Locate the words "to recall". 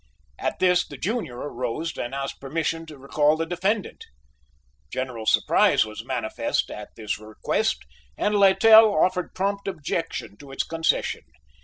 2.87-3.37